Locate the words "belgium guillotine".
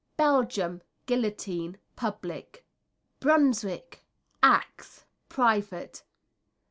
0.17-1.77